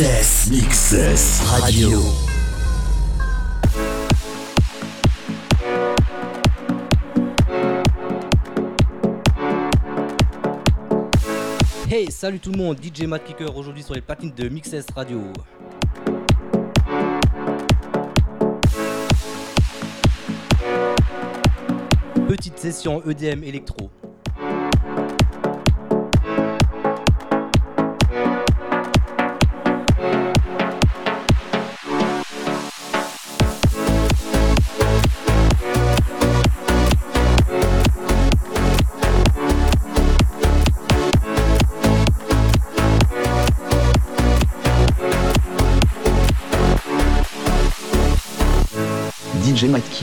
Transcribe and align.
Mixes. 0.00 0.48
Mixes 0.50 1.40
Radio. 1.44 2.00
Hey, 11.90 12.10
salut 12.10 12.40
tout 12.40 12.50
le 12.50 12.56
monde, 12.56 12.78
DJ 12.82 13.02
Matt 13.02 13.24
Kicker 13.24 13.54
aujourd'hui 13.54 13.82
sur 13.82 13.92
les 13.92 14.00
platines 14.00 14.32
de 14.34 14.48
Mixes 14.48 14.86
Radio. 14.96 15.20
Petite 22.26 22.58
session 22.58 23.02
EDM 23.06 23.44
électro. 23.44 23.90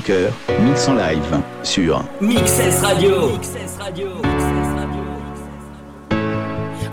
mix 0.08 0.88
en 0.88 0.96
live 0.96 1.42
sur 1.64 2.02
Mixes 2.22 2.82
Radio. 2.82 3.32
Radio. 3.78 4.10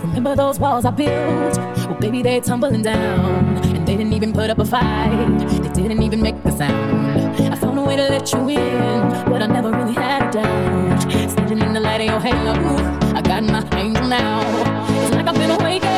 Remember 0.01 0.35
those 0.35 0.59
walls 0.59 0.85
I 0.85 0.91
built? 0.91 1.57
Well, 1.87 1.97
baby, 1.99 2.21
they're 2.21 2.41
tumbling 2.41 2.81
down. 2.81 3.57
And 3.63 3.87
they 3.87 3.95
didn't 3.95 4.13
even 4.13 4.33
put 4.33 4.49
up 4.49 4.59
a 4.59 4.65
fight. 4.65 5.39
They 5.73 5.83
didn't 5.83 6.03
even 6.03 6.21
make 6.21 6.35
a 6.43 6.51
sound. 6.51 7.41
I 7.53 7.55
found 7.55 7.79
a 7.79 7.83
way 7.83 7.95
to 7.95 8.03
let 8.09 8.31
you 8.33 8.49
in, 8.49 9.09
but 9.25 9.41
I 9.41 9.47
never 9.47 9.71
really 9.71 9.93
had 9.93 10.29
a 10.29 10.31
doubt. 10.31 11.31
Standing 11.31 11.61
in 11.61 11.73
the 11.73 11.79
light 11.79 12.01
of 12.01 12.07
your 12.07 12.19
halo, 12.19 12.53
I 13.15 13.21
got 13.21 13.43
my 13.43 13.63
angel 13.77 14.07
now. 14.07 14.41
It's 15.03 15.15
like 15.15 15.27
I've 15.27 15.35
been 15.35 15.51
awakened. 15.51 15.94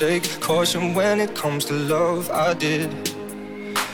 Take 0.00 0.40
caution 0.40 0.94
when 0.94 1.20
it 1.20 1.34
comes 1.34 1.66
to 1.66 1.74
love. 1.74 2.30
I 2.30 2.54
did. 2.54 2.88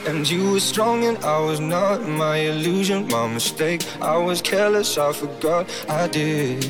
And 0.06 0.30
you 0.30 0.52
were 0.52 0.60
strong 0.60 1.04
and 1.04 1.18
I 1.24 1.40
was 1.40 1.58
not. 1.58 2.06
My 2.06 2.36
illusion, 2.36 3.08
my 3.08 3.26
mistake. 3.26 3.80
I 4.00 4.16
was 4.16 4.40
careless, 4.40 4.98
I 4.98 5.12
forgot 5.12 5.64
I 5.88 6.06
did. 6.06 6.64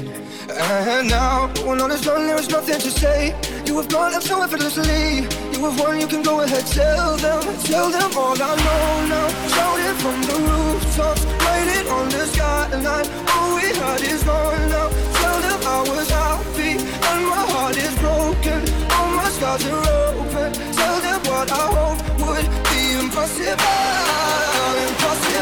And 0.48 1.10
now, 1.10 1.48
when 1.66 1.82
all 1.82 1.90
is 1.90 2.00
done, 2.00 2.26
there 2.26 2.40
is 2.40 2.48
nothing 2.48 2.80
to 2.80 2.90
say. 2.90 3.34
You 3.66 3.76
have 3.76 3.90
gone 3.90 4.14
up 4.14 4.22
so 4.22 4.42
effortlessly. 4.42 5.28
You 5.52 5.60
have 5.66 5.78
won, 5.80 6.00
you 6.00 6.06
can 6.06 6.22
go 6.22 6.40
ahead, 6.40 6.64
tell 6.68 7.18
them, 7.18 7.42
tell 7.70 7.90
them 7.90 8.10
all 8.16 8.40
I 8.50 8.52
know 8.64 9.06
now. 9.12 9.28
Shout 9.54 9.80
it 9.88 9.96
from 10.02 10.18
the 10.28 10.36
rooftops, 10.48 11.22
write 11.44 11.70
it 11.76 11.86
on 11.88 12.08
the 12.08 12.24
skyline. 12.32 13.06
All 13.34 13.56
we 13.56 13.68
had 13.80 14.00
is 14.00 14.22
gone 14.24 14.70
now. 14.70 14.88
Tell 15.20 15.38
them 15.44 15.60
I 15.76 15.80
was 15.90 16.08
happy 16.08 16.72
and 17.10 17.20
my 17.28 17.42
heart. 17.52 17.65
Scars 19.36 19.66
are 19.66 20.14
open. 20.16 20.52
Tell 20.72 21.00
them 21.02 21.20
what 21.28 21.52
I 21.52 21.66
hope 21.76 22.00
would 22.24 22.48
be 22.70 22.82
impossible, 22.98 23.52
impossible. 24.88 25.35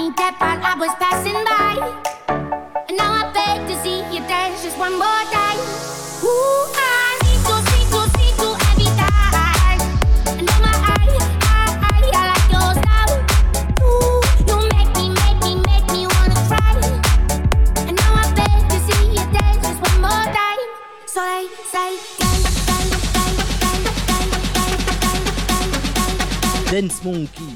I 0.00 0.76
was 0.78 0.94
passing 1.00 1.34
by. 1.42 1.74
And 2.88 2.96
now 2.96 3.10
I 3.10 3.32
beg 3.34 3.66
to 3.66 3.74
see 3.82 3.98
you 4.14 4.20
dance 4.28 4.62
just 4.62 4.78
one 4.78 4.92
more 4.92 5.22
time. 5.34 5.58
Ooh, 6.22 6.70
I 6.70 7.18
need 7.26 7.42
to 7.42 7.56
to 7.66 8.30
to 8.38 8.48
every 8.70 8.90
time. 8.94 9.80
And 10.38 10.46
now 10.46 10.58
my 10.62 10.70
like 12.30 12.46
your. 12.54 12.78
Ooh, 13.82 14.22
you 14.46 14.56
make 14.70 14.90
me, 14.94 15.10
make 15.18 15.40
me, 15.42 15.52
make 15.66 15.86
me 15.90 16.06
wanna. 16.06 16.38
And 17.88 17.96
now 17.98 18.12
I 18.14 18.30
beg 18.38 18.70
to 18.70 18.78
see 18.86 19.02
you 19.10 19.24
dance 19.34 19.58
just 19.66 19.80
one 19.82 19.98
more 20.00 20.26
time. 20.30 20.62
So 21.06 21.22
Dance 26.70 27.02
Monkey 27.02 27.47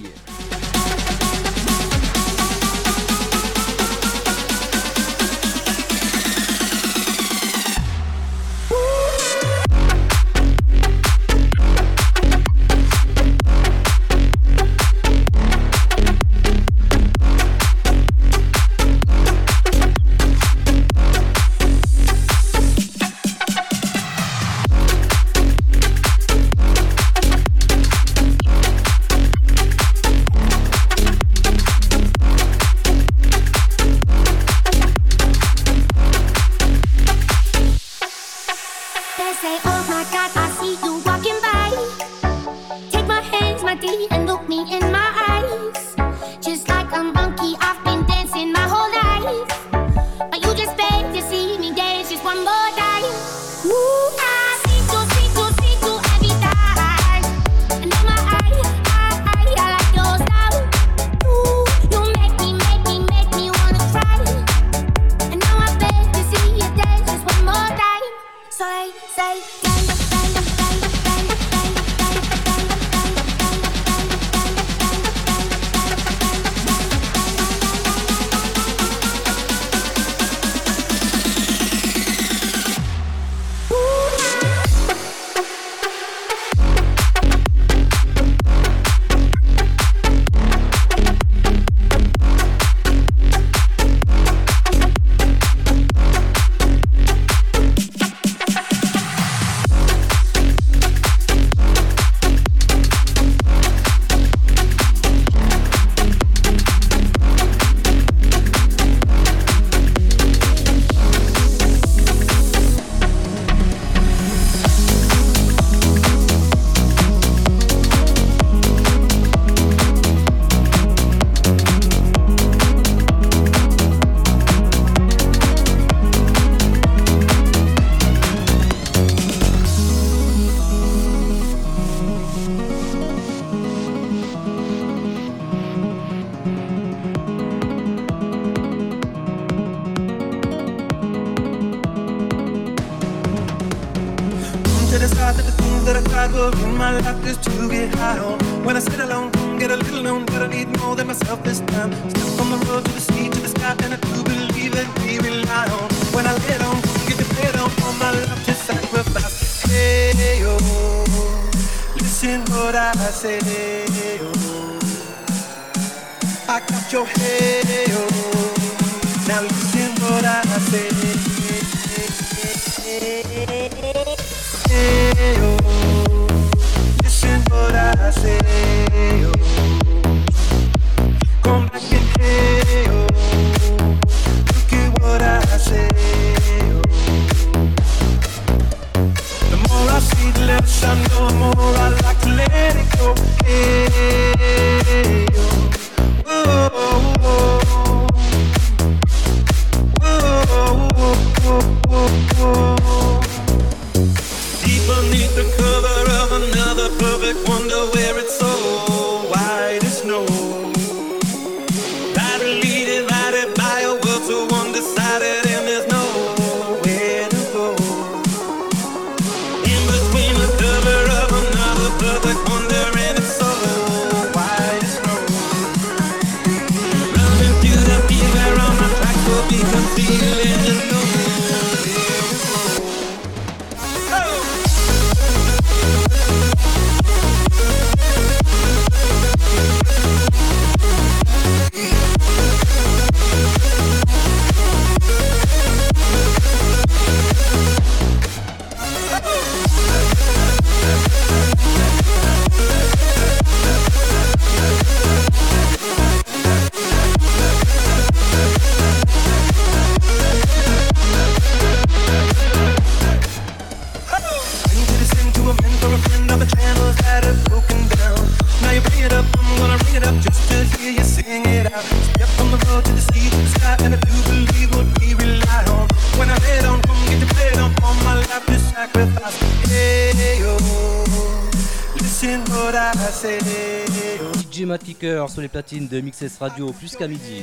sur 285.33 285.41
les 285.41 285.49
platines 285.49 285.89
de 285.89 286.01
Mixes 286.01 286.37
Radio 286.39 286.73
plus 286.73 286.95
qu'à 286.95 287.09
midi. 287.09 287.43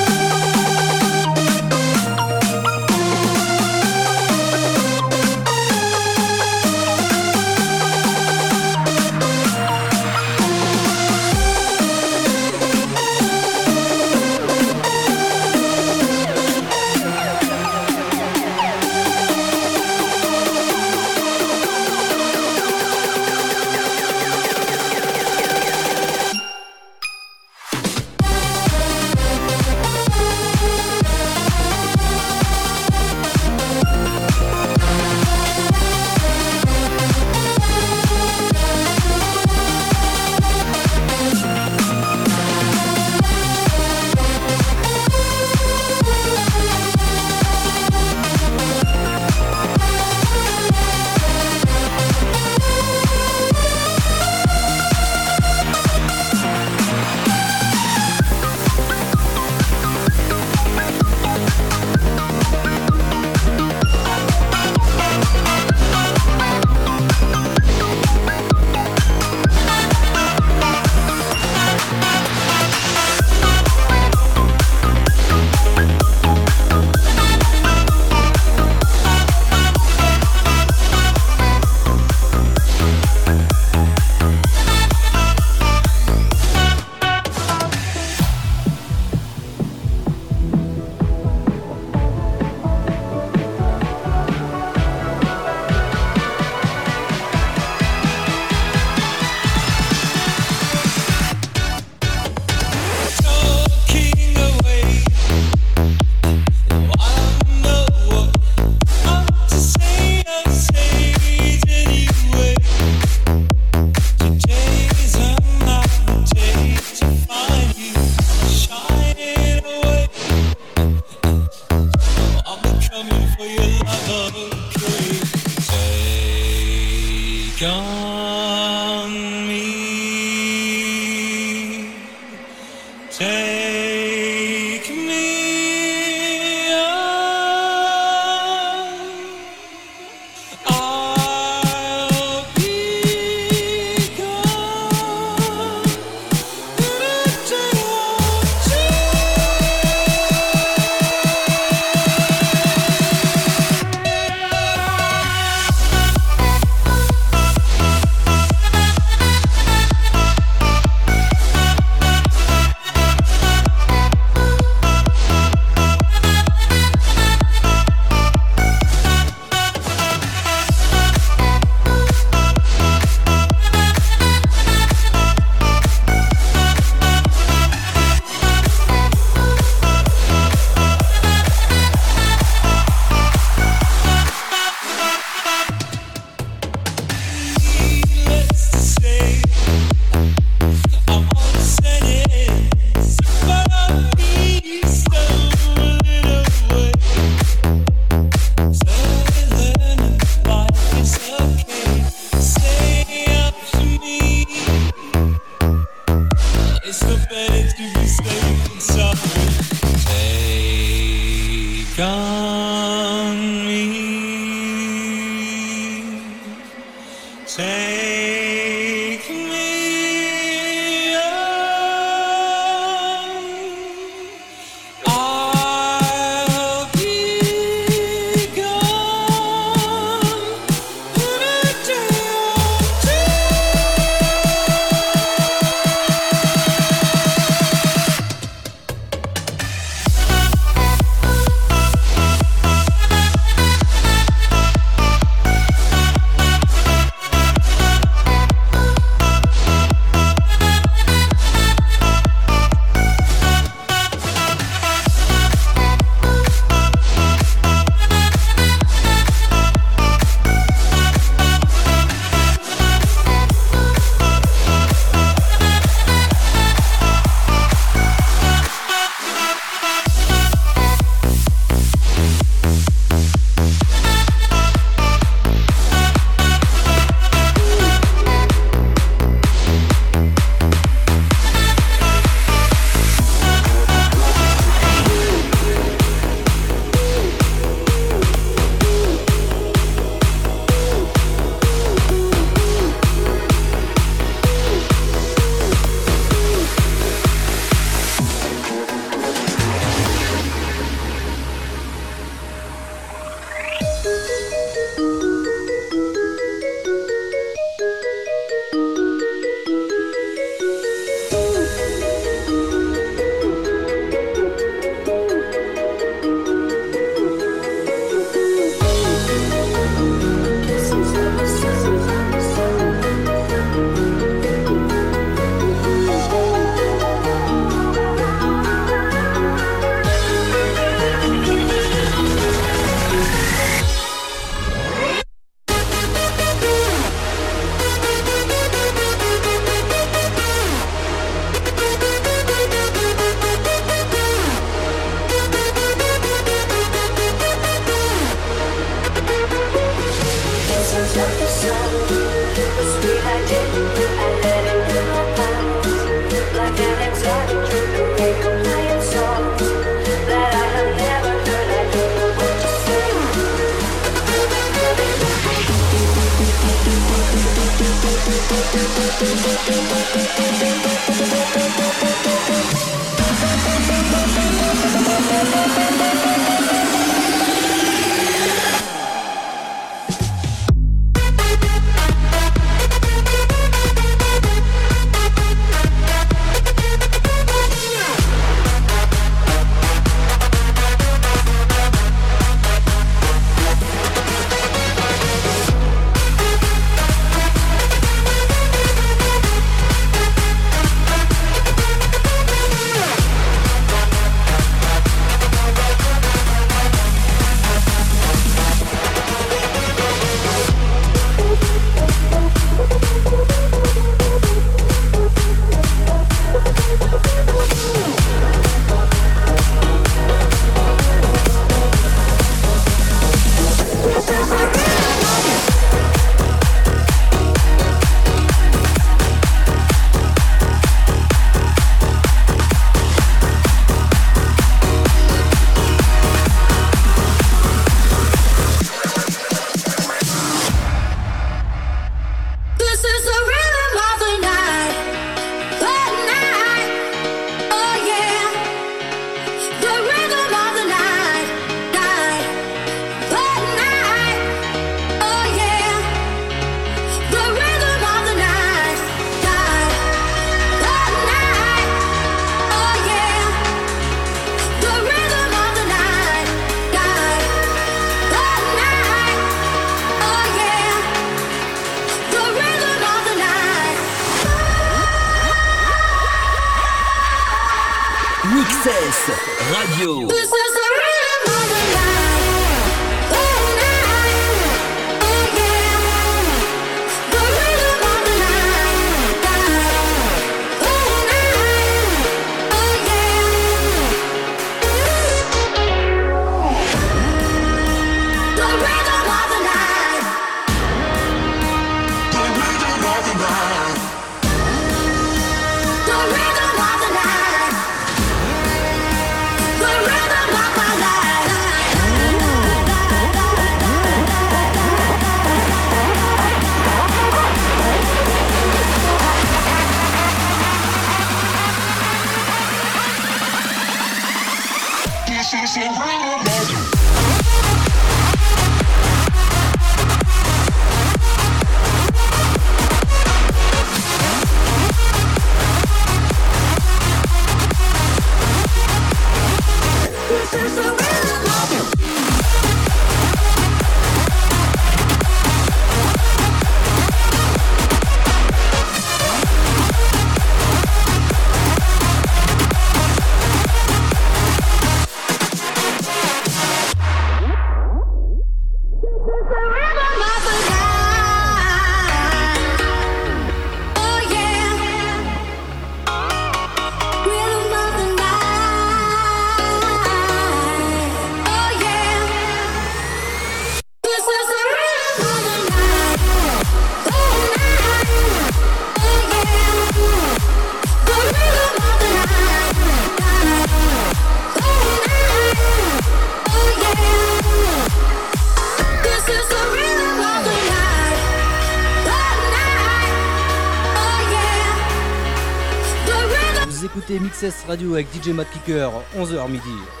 Radio 597.71 597.93
avec 597.93 598.07
DJ 598.13 598.31
Matt 598.31 598.49
Kicker, 598.51 598.91
11h 599.15 599.49
midi. 599.49 600.00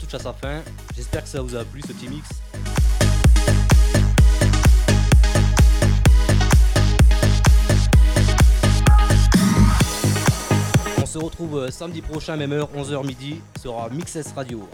touche 0.00 0.14
à 0.14 0.18
sa 0.18 0.32
fin. 0.32 0.62
J'espère 0.96 1.22
que 1.22 1.28
ça 1.28 1.42
vous 1.42 1.54
a 1.54 1.64
plu 1.64 1.82
ce 1.82 1.88
petit 1.88 2.08
mix. 2.08 2.28
On 11.00 11.06
se 11.06 11.18
retrouve 11.18 11.58
euh, 11.58 11.70
samedi 11.70 12.00
prochain, 12.00 12.36
même 12.36 12.52
heure, 12.52 12.68
11h 12.76 13.06
midi, 13.06 13.40
sera 13.60 13.88
Mixes 13.90 14.32
Radio. 14.34 14.68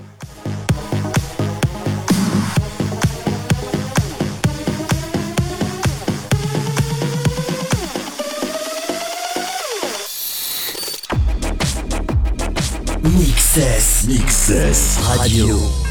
Mixes 14.48 14.96
Radio. 15.18 15.85